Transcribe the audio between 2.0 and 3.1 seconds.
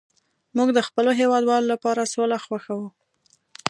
سوله خوښوو